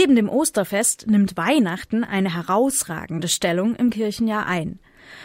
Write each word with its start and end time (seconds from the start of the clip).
Neben 0.00 0.14
dem 0.14 0.28
Osterfest 0.28 1.08
nimmt 1.08 1.36
Weihnachten 1.36 2.04
eine 2.04 2.32
herausragende 2.32 3.26
Stellung 3.26 3.74
im 3.74 3.90
Kirchenjahr 3.90 4.46
ein. 4.46 4.78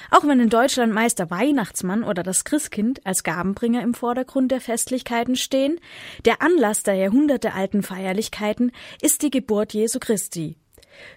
Auch 0.10 0.26
wenn 0.26 0.40
in 0.40 0.50
Deutschland 0.50 0.92
meist 0.92 1.20
der 1.20 1.30
Weihnachtsmann 1.30 2.04
oder 2.04 2.24
das 2.24 2.44
Christkind 2.44 3.06
als 3.06 3.24
Gabenbringer 3.24 3.84
im 3.84 3.94
Vordergrund 3.94 4.52
der 4.52 4.62
Festlichkeiten 4.62 5.36
stehen, 5.36 5.80
der 6.26 6.42
Anlass 6.42 6.82
der 6.82 6.96
jahrhundertealten 6.96 7.84
Feierlichkeiten 7.84 8.72
ist 9.00 9.22
die 9.22 9.30
Geburt 9.30 9.76
Jesu 9.76 10.00
Christi. 10.00 10.58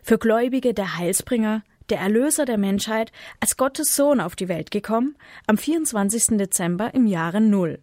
Für 0.03 0.19
Gläubige 0.19 0.75
der 0.75 0.99
Heilsbringer, 0.99 1.63
der 1.89 2.01
Erlöser 2.01 2.45
der 2.45 2.59
Menschheit, 2.59 3.11
als 3.41 3.57
Gottes 3.57 3.97
Sohn 3.97 4.21
auf 4.21 4.37
die 4.37 4.49
Welt 4.49 4.71
gekommen, 4.71 5.17
am 5.47 5.57
24. 5.57 6.37
Dezember 6.37 6.93
im 6.93 7.07
Jahre 7.07 7.41
Null. 7.41 7.79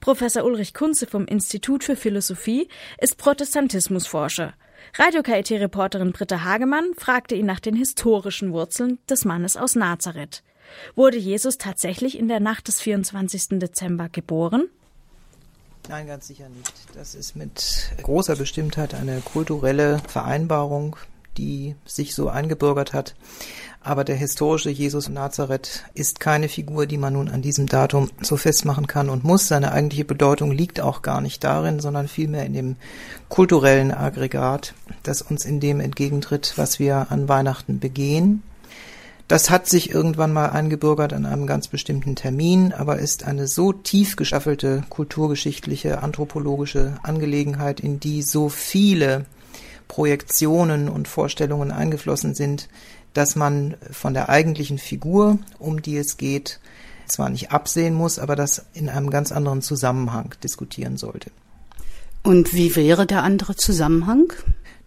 Professor 0.00 0.44
Ulrich 0.44 0.74
Kunze 0.74 1.06
vom 1.06 1.24
Institut 1.26 1.84
für 1.84 1.94
Philosophie 1.94 2.66
ist 3.00 3.16
Protestantismusforscher. 3.16 4.54
Radio 4.98 5.22
KIT-Reporterin 5.22 6.12
Britta 6.12 6.44
Hagemann 6.44 6.92
fragte 6.96 7.34
ihn 7.34 7.46
nach 7.46 7.60
den 7.60 7.74
historischen 7.74 8.52
Wurzeln 8.52 8.98
des 9.08 9.24
Mannes 9.24 9.56
aus 9.56 9.74
Nazareth. 9.74 10.42
Wurde 10.94 11.16
Jesus 11.16 11.58
tatsächlich 11.58 12.18
in 12.18 12.28
der 12.28 12.40
Nacht 12.40 12.68
des 12.68 12.80
24. 12.80 13.58
Dezember 13.58 14.08
geboren? 14.08 14.68
Nein, 15.88 16.06
ganz 16.06 16.26
sicher 16.26 16.48
nicht. 16.50 16.72
Das 16.94 17.14
ist 17.14 17.34
mit 17.34 17.90
großer 18.02 18.36
Bestimmtheit 18.36 18.94
eine 18.94 19.20
kulturelle 19.20 20.00
Vereinbarung, 20.06 20.96
die 21.38 21.76
sich 21.86 22.14
so 22.14 22.28
eingebürgert 22.28 22.92
hat. 22.92 23.14
Aber 23.80 24.04
der 24.04 24.16
historische 24.16 24.70
Jesus 24.70 25.08
Nazareth 25.08 25.84
ist 25.94 26.20
keine 26.20 26.48
Figur, 26.48 26.86
die 26.86 26.98
man 26.98 27.14
nun 27.14 27.28
an 27.28 27.40
diesem 27.40 27.66
Datum 27.66 28.10
so 28.20 28.36
festmachen 28.36 28.86
kann 28.86 29.08
und 29.08 29.24
muss. 29.24 29.48
Seine 29.48 29.72
eigentliche 29.72 30.04
Bedeutung 30.04 30.50
liegt 30.50 30.80
auch 30.80 31.00
gar 31.00 31.20
nicht 31.20 31.44
darin, 31.44 31.80
sondern 31.80 32.08
vielmehr 32.08 32.44
in 32.44 32.52
dem 32.52 32.76
kulturellen 33.28 33.92
Aggregat, 33.92 34.74
das 35.04 35.22
uns 35.22 35.44
in 35.44 35.60
dem 35.60 35.80
entgegentritt, 35.80 36.54
was 36.56 36.78
wir 36.78 37.06
an 37.10 37.28
Weihnachten 37.28 37.78
begehen. 37.78 38.42
Das 39.28 39.50
hat 39.50 39.68
sich 39.68 39.90
irgendwann 39.90 40.32
mal 40.32 40.46
eingebürgert 40.46 41.12
an 41.12 41.26
einem 41.26 41.46
ganz 41.46 41.68
bestimmten 41.68 42.16
Termin, 42.16 42.72
aber 42.72 42.98
ist 42.98 43.24
eine 43.24 43.46
so 43.46 43.72
tief 43.72 44.16
geschaffelte 44.16 44.84
kulturgeschichtliche, 44.88 46.02
anthropologische 46.02 46.94
Angelegenheit, 47.02 47.78
in 47.78 48.00
die 48.00 48.22
so 48.22 48.48
viele 48.48 49.26
Projektionen 49.88 50.88
und 50.88 51.08
Vorstellungen 51.08 51.72
eingeflossen 51.72 52.34
sind, 52.34 52.68
dass 53.14 53.34
man 53.34 53.76
von 53.90 54.14
der 54.14 54.28
eigentlichen 54.28 54.78
Figur, 54.78 55.38
um 55.58 55.82
die 55.82 55.96
es 55.96 56.18
geht, 56.18 56.60
zwar 57.06 57.30
nicht 57.30 57.50
absehen 57.50 57.94
muss, 57.94 58.18
aber 58.18 58.36
das 58.36 58.66
in 58.74 58.88
einem 58.88 59.10
ganz 59.10 59.32
anderen 59.32 59.62
Zusammenhang 59.62 60.34
diskutieren 60.42 60.96
sollte. 60.98 61.30
Und 62.22 62.52
wie 62.52 62.76
wäre 62.76 63.06
der 63.06 63.22
andere 63.22 63.56
Zusammenhang? 63.56 64.32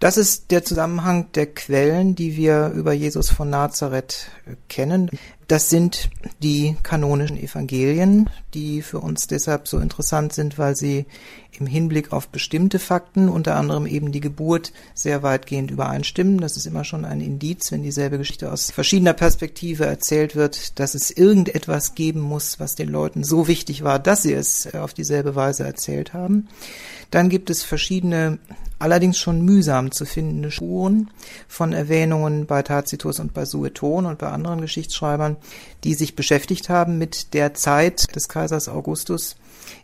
Das 0.01 0.17
ist 0.17 0.49
der 0.49 0.63
Zusammenhang 0.63 1.31
der 1.33 1.45
Quellen, 1.45 2.15
die 2.15 2.35
wir 2.35 2.69
über 2.69 2.91
Jesus 2.91 3.29
von 3.29 3.51
Nazareth 3.51 4.31
kennen. 4.67 5.11
Das 5.47 5.69
sind 5.69 6.09
die 6.41 6.75
kanonischen 6.81 7.37
Evangelien, 7.37 8.27
die 8.55 8.81
für 8.81 8.97
uns 8.99 9.27
deshalb 9.27 9.67
so 9.67 9.77
interessant 9.77 10.33
sind, 10.33 10.57
weil 10.57 10.75
sie 10.75 11.05
im 11.51 11.67
Hinblick 11.67 12.13
auf 12.13 12.29
bestimmte 12.29 12.79
Fakten, 12.79 13.29
unter 13.29 13.55
anderem 13.55 13.85
eben 13.85 14.11
die 14.11 14.21
Geburt, 14.21 14.73
sehr 14.95 15.21
weitgehend 15.21 15.69
übereinstimmen. 15.69 16.41
Das 16.41 16.57
ist 16.57 16.65
immer 16.65 16.83
schon 16.83 17.05
ein 17.05 17.21
Indiz, 17.21 17.71
wenn 17.71 17.83
dieselbe 17.83 18.17
Geschichte 18.17 18.51
aus 18.51 18.71
verschiedener 18.71 19.13
Perspektive 19.13 19.85
erzählt 19.85 20.35
wird, 20.35 20.79
dass 20.79 20.95
es 20.95 21.11
irgendetwas 21.11 21.93
geben 21.93 22.21
muss, 22.21 22.59
was 22.59 22.73
den 22.73 22.89
Leuten 22.89 23.23
so 23.23 23.47
wichtig 23.47 23.83
war, 23.83 23.99
dass 23.99 24.23
sie 24.23 24.33
es 24.33 24.73
auf 24.73 24.95
dieselbe 24.95 25.35
Weise 25.35 25.63
erzählt 25.63 26.13
haben. 26.13 26.47
Dann 27.11 27.29
gibt 27.29 27.51
es 27.51 27.61
verschiedene, 27.61 28.39
allerdings 28.81 29.17
schon 29.17 29.41
mühsam 29.41 29.91
zu 29.91 30.05
findende 30.05 30.51
Spuren 30.51 31.11
von 31.47 31.71
Erwähnungen 31.71 32.45
bei 32.47 32.63
Tacitus 32.63 33.19
und 33.19 33.33
bei 33.33 33.45
Sueton 33.45 34.05
und 34.05 34.17
bei 34.17 34.29
anderen 34.29 34.61
Geschichtsschreibern, 34.61 35.37
die 35.83 35.93
sich 35.93 36.15
beschäftigt 36.15 36.69
haben 36.69 36.97
mit 36.97 37.33
der 37.33 37.53
Zeit 37.53 38.15
des 38.15 38.27
Kaisers 38.27 38.67
Augustus, 38.67 39.35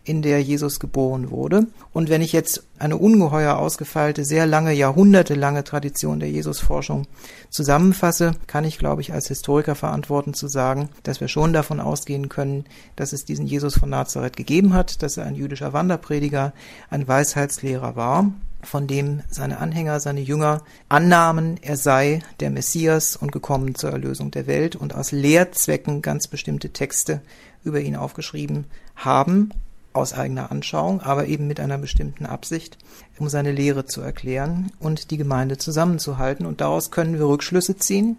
in 0.04 0.22
der 0.22 0.42
Jesus 0.42 0.80
geboren 0.80 1.30
wurde. 1.30 1.68
Und 1.94 2.10
wenn 2.10 2.22
ich 2.22 2.34
jetzt 2.34 2.64
eine 2.80 2.98
ungeheuer 2.98 3.58
ausgefeilte, 3.58 4.26
sehr 4.26 4.46
lange, 4.46 4.74
jahrhundertelange 4.74 5.64
Tradition 5.64 6.20
der 6.20 6.30
Jesusforschung 6.30 7.06
zusammenfasse, 7.50 8.32
kann 8.48 8.66
ich, 8.66 8.80
glaube 8.80 9.02
ich, 9.02 9.14
als 9.14 9.28
Historiker 9.28 9.76
verantworten 9.76 10.34
zu 10.34 10.48
sagen, 10.48 10.90
dass 11.04 11.22
wir 11.22 11.28
schon 11.28 11.54
davon 11.54 11.80
ausgehen 11.80 12.30
können, 12.30 12.66
dass 12.96 13.14
es 13.14 13.26
diesen 13.26 13.46
Jesus 13.46 13.78
von 13.78 13.90
Nazareth 13.90 14.36
gegeben 14.36 14.74
hat, 14.74 15.04
dass 15.04 15.18
er 15.18 15.26
ein 15.26 15.36
jüdischer 15.36 15.74
Wanderprediger, 15.74 16.54
ein 16.90 17.08
Weisheitslehrer 17.08 17.96
war 17.96 18.32
von 18.64 18.88
dem 18.88 19.22
seine 19.30 19.60
Anhänger, 19.60 20.00
seine 20.00 20.22
Jünger 20.22 20.64
annahmen, 20.90 21.58
er 21.62 21.78
sei 21.78 22.22
der 22.40 22.50
Messias 22.50 23.16
und 23.16 23.32
gekommen 23.32 23.76
zur 23.76 23.92
Erlösung 23.92 24.32
der 24.32 24.48
Welt 24.48 24.76
und 24.76 24.96
aus 24.96 25.12
Lehrzwecken 25.12 26.02
ganz 26.02 26.28
bestimmte 26.28 26.70
Texte 26.70 27.22
über 27.64 27.80
ihn 27.80 27.96
aufgeschrieben 27.96 28.66
haben, 28.96 29.52
aus 29.94 30.14
eigener 30.14 30.52
Anschauung, 30.52 31.02
aber 31.02 31.28
eben 31.28 31.48
mit 31.48 31.60
einer 31.60 31.78
bestimmten 31.78 32.26
Absicht, 32.26 32.78
um 33.18 33.30
seine 33.30 33.52
Lehre 33.52 33.86
zu 33.86 34.02
erklären 34.02 34.72
und 34.80 35.12
die 35.12 35.18
Gemeinde 35.18 35.58
zusammenzuhalten. 35.58 36.46
Und 36.46 36.62
daraus 36.62 36.92
können 36.92 37.18
wir 37.18 37.28
Rückschlüsse 37.28 37.78
ziehen, 37.78 38.18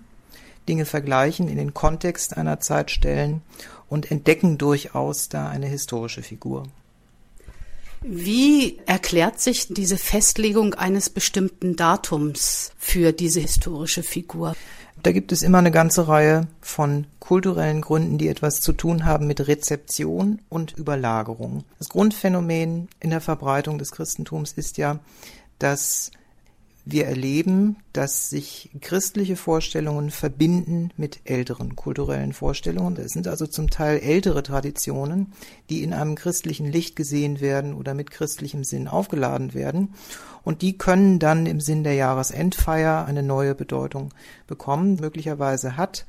Dinge 0.68 0.84
vergleichen, 0.84 1.48
in 1.48 1.56
den 1.56 1.74
Kontext 1.74 2.36
einer 2.36 2.60
Zeit 2.60 2.90
stellen 2.90 3.42
und 3.88 4.10
entdecken 4.10 4.58
durchaus 4.58 5.28
da 5.28 5.48
eine 5.48 5.66
historische 5.66 6.22
Figur. 6.22 6.64
Wie 8.02 8.78
erklärt 8.86 9.40
sich 9.40 9.68
diese 9.68 9.98
Festlegung 9.98 10.74
eines 10.74 11.10
bestimmten 11.10 11.76
Datums 11.76 12.72
für 12.78 13.12
diese 13.12 13.40
historische 13.40 14.02
Figur? 14.02 14.54
Da 15.02 15.12
gibt 15.12 15.32
es 15.32 15.42
immer 15.42 15.58
eine 15.58 15.70
ganze 15.70 16.08
Reihe 16.08 16.48
von 16.60 17.06
kulturellen 17.20 17.80
Gründen, 17.80 18.18
die 18.18 18.28
etwas 18.28 18.60
zu 18.60 18.72
tun 18.72 19.04
haben 19.04 19.26
mit 19.26 19.46
Rezeption 19.46 20.40
und 20.48 20.76
Überlagerung. 20.76 21.64
Das 21.78 21.88
Grundphänomen 21.88 22.88
in 23.00 23.10
der 23.10 23.20
Verbreitung 23.20 23.78
des 23.78 23.92
Christentums 23.92 24.52
ist 24.52 24.76
ja, 24.76 24.98
dass 25.58 26.10
wir 26.90 27.06
erleben, 27.06 27.76
dass 27.92 28.30
sich 28.30 28.70
christliche 28.80 29.36
Vorstellungen 29.36 30.10
verbinden 30.10 30.90
mit 30.96 31.20
älteren 31.24 31.76
kulturellen 31.76 32.32
Vorstellungen. 32.32 32.96
Es 32.96 33.12
sind 33.12 33.28
also 33.28 33.46
zum 33.46 33.68
Teil 33.68 33.98
ältere 33.98 34.42
Traditionen, 34.42 35.34
die 35.68 35.82
in 35.82 35.92
einem 35.92 36.14
christlichen 36.14 36.64
Licht 36.64 36.96
gesehen 36.96 37.42
werden 37.42 37.74
oder 37.74 37.92
mit 37.92 38.10
christlichem 38.10 38.64
Sinn 38.64 38.88
aufgeladen 38.88 39.52
werden. 39.52 39.94
Und 40.44 40.62
die 40.62 40.78
können 40.78 41.18
dann 41.18 41.44
im 41.44 41.60
Sinn 41.60 41.84
der 41.84 41.92
Jahresendfeier 41.92 43.04
eine 43.04 43.22
neue 43.22 43.54
Bedeutung 43.54 44.14
bekommen. 44.46 44.96
Möglicherweise 44.98 45.76
hat 45.76 46.06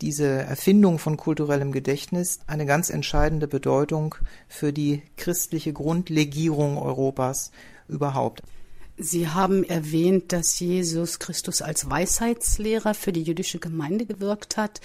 diese 0.00 0.28
Erfindung 0.28 1.00
von 1.00 1.16
kulturellem 1.16 1.72
Gedächtnis 1.72 2.38
eine 2.46 2.66
ganz 2.66 2.88
entscheidende 2.88 3.48
Bedeutung 3.48 4.14
für 4.46 4.72
die 4.72 5.02
christliche 5.16 5.72
Grundlegierung 5.72 6.78
Europas 6.78 7.50
überhaupt. 7.88 8.42
Sie 9.02 9.28
haben 9.28 9.64
erwähnt, 9.64 10.30
dass 10.30 10.60
Jesus 10.60 11.18
Christus 11.18 11.62
als 11.62 11.88
Weisheitslehrer 11.88 12.92
für 12.92 13.12
die 13.12 13.22
jüdische 13.22 13.58
Gemeinde 13.58 14.04
gewirkt 14.04 14.58
hat. 14.58 14.82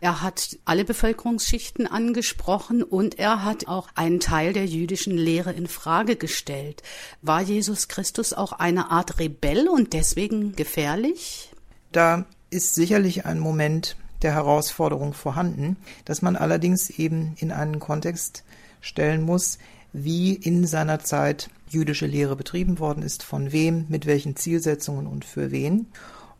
Er 0.00 0.22
hat 0.22 0.56
alle 0.64 0.86
Bevölkerungsschichten 0.86 1.86
angesprochen 1.86 2.82
und 2.82 3.18
er 3.18 3.44
hat 3.44 3.68
auch 3.68 3.88
einen 3.94 4.20
Teil 4.20 4.54
der 4.54 4.64
jüdischen 4.64 5.18
Lehre 5.18 5.52
in 5.52 5.66
Frage 5.66 6.16
gestellt. 6.16 6.82
War 7.20 7.42
Jesus 7.42 7.88
Christus 7.88 8.32
auch 8.32 8.52
eine 8.52 8.90
Art 8.90 9.18
Rebell 9.18 9.68
und 9.68 9.92
deswegen 9.92 10.56
gefährlich? 10.56 11.52
Da 11.92 12.24
ist 12.48 12.74
sicherlich 12.74 13.26
ein 13.26 13.38
Moment 13.38 13.96
der 14.22 14.32
Herausforderung 14.32 15.12
vorhanden, 15.12 15.76
dass 16.06 16.22
man 16.22 16.36
allerdings 16.36 16.88
eben 16.88 17.34
in 17.36 17.52
einen 17.52 17.80
Kontext 17.80 18.44
stellen 18.80 19.22
muss, 19.22 19.58
wie 19.92 20.34
in 20.34 20.66
seiner 20.66 21.00
Zeit 21.00 21.50
jüdische 21.68 22.06
Lehre 22.06 22.36
betrieben 22.36 22.78
worden 22.78 23.02
ist, 23.02 23.22
von 23.22 23.52
wem, 23.52 23.86
mit 23.88 24.06
welchen 24.06 24.36
Zielsetzungen 24.36 25.06
und 25.06 25.24
für 25.24 25.50
wen. 25.50 25.86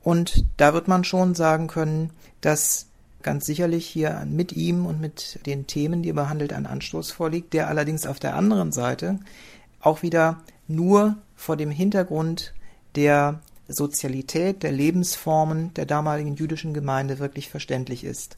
Und 0.02 0.44
da 0.56 0.74
wird 0.74 0.88
man 0.88 1.04
schon 1.04 1.34
sagen 1.34 1.66
können, 1.66 2.10
dass 2.40 2.86
ganz 3.22 3.46
sicherlich 3.46 3.86
hier 3.86 4.24
mit 4.28 4.52
ihm 4.52 4.86
und 4.86 5.00
mit 5.00 5.44
den 5.46 5.66
Themen, 5.66 6.02
die 6.02 6.10
er 6.10 6.14
behandelt, 6.14 6.52
ein 6.52 6.66
Anstoß 6.66 7.10
vorliegt, 7.10 7.52
der 7.52 7.68
allerdings 7.68 8.06
auf 8.06 8.18
der 8.18 8.36
anderen 8.36 8.72
Seite 8.72 9.18
auch 9.80 10.02
wieder 10.02 10.40
nur 10.66 11.16
vor 11.34 11.56
dem 11.56 11.70
Hintergrund 11.70 12.54
der 12.94 13.40
Sozialität, 13.68 14.62
der 14.62 14.72
Lebensformen 14.72 15.72
der 15.74 15.86
damaligen 15.86 16.34
jüdischen 16.34 16.74
Gemeinde 16.74 17.18
wirklich 17.18 17.48
verständlich 17.48 18.04
ist. 18.04 18.36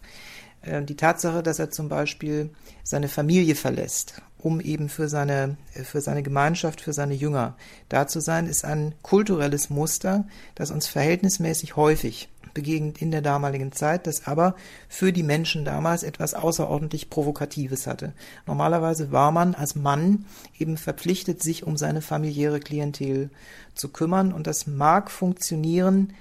Äh, 0.63 0.83
die 0.83 0.97
Tatsache, 0.97 1.43
dass 1.43 1.59
er 1.59 1.71
zum 1.71 1.89
Beispiel 1.89 2.51
seine 2.83 3.09
Familie 3.09 3.55
verlässt, 3.55 4.23
um 4.39 4.61
eben 4.61 4.89
für 4.89 5.09
seine, 5.09 5.57
für 5.85 6.01
seine 6.01 6.23
Gemeinschaft, 6.23 6.81
für 6.81 6.93
seine 6.93 7.15
Jünger 7.15 7.57
da 7.89 8.07
zu 8.07 8.21
sein, 8.21 8.47
ist 8.47 8.65
ein 8.65 8.95
kulturelles 9.03 9.71
Muster, 9.71 10.27
das 10.55 10.71
uns 10.71 10.87
verhältnismäßig 10.87 11.77
häufig 11.77 12.29
begegnet 12.55 13.01
in 13.01 13.11
der 13.11 13.23
damaligen 13.23 13.73
Zeit, 13.73 14.07
das 14.07 14.27
aber 14.27 14.55
für 14.89 15.13
die 15.13 15.23
Menschen 15.23 15.65
damals 15.65 16.03
etwas 16.03 16.35
außerordentlich 16.35 17.11
Provokatives 17.11 17.87
hatte. 17.87 18.13
Normalerweise 18.47 19.13
war 19.13 19.33
man 19.33 19.55
als 19.55 19.75
Mann 19.75 20.25
eben 20.59 20.77
verpflichtet, 20.77 21.43
sich 21.43 21.67
um 21.67 21.77
seine 21.77 22.03
familiäre 22.03 22.61
Klientel 22.61 23.31
zu 23.75 23.89
kümmern 23.89 24.33
und 24.33 24.47
das 24.47 24.67
mag 24.67 25.11
funktionieren 25.11 26.13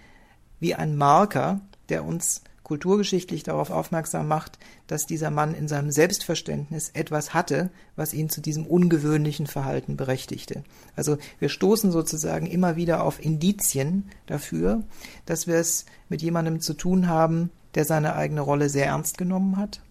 wie 0.59 0.75
ein 0.75 0.95
Marker, 0.95 1.61
der 1.89 2.05
uns 2.05 2.41
kulturgeschichtlich 2.69 3.41
darauf 3.41 3.71
aufmerksam 3.71 4.27
macht, 4.27 4.59
dass 4.85 5.07
dieser 5.07 5.31
Mann 5.31 5.55
in 5.55 5.67
seinem 5.67 5.89
Selbstverständnis 5.89 6.91
etwas 6.93 7.33
hatte, 7.33 7.71
was 7.95 8.13
ihn 8.13 8.29
zu 8.29 8.41
diesem 8.41 8.67
ungewöhnlichen 8.67 9.47
Verhalten 9.47 9.97
berechtigte. 9.97 10.63
Also 10.95 11.17
wir 11.39 11.49
stoßen 11.49 11.91
sozusagen 11.91 12.45
immer 12.45 12.75
wieder 12.75 13.03
auf 13.03 13.19
Indizien 13.25 14.11
dafür, 14.27 14.83
dass 15.25 15.47
wir 15.47 15.55
es 15.55 15.87
mit 16.09 16.21
jemandem 16.21 16.61
zu 16.61 16.75
tun 16.75 17.07
haben, 17.07 17.49
der 17.73 17.85
seine 17.85 18.15
eigene 18.15 18.41
Rolle 18.41 18.69
sehr 18.69 18.85
ernst 18.85 19.17
genommen 19.17 19.57
hat 19.57 19.81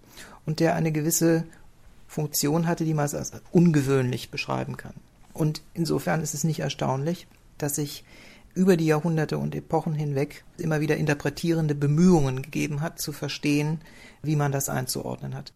und 0.47 0.61
der 0.61 0.77
eine 0.77 0.93
gewisse 0.93 1.43
Funktion 2.07 2.69
hatte, 2.69 2.85
die 2.85 2.95
man 2.95 3.11
als 3.13 3.33
ungewöhnlich 3.51 4.31
beschreiben 4.31 4.77
kann. 4.77 4.95
Und 5.35 5.63
insofern 5.75 6.23
ist 6.23 6.33
es 6.33 6.45
nicht 6.45 6.61
erstaunlich, 6.61 7.27
dass 7.59 7.75
sich 7.75 8.05
über 8.55 8.77
die 8.77 8.87
Jahrhunderte 8.87 9.39
und 9.39 9.55
Epochen 9.55 9.95
hinweg 9.95 10.45
immer 10.59 10.81
wieder 10.81 10.97
interpretierende 10.97 11.75
Bemühungen 11.75 12.43
gegeben 12.43 12.81
hat, 12.81 13.01
zu 13.01 13.13
verstehen, 13.13 13.81
wie 14.23 14.37
man 14.37 14.53
das 14.53 14.69
einzuordnen 14.69 15.35
hat. 15.35 15.53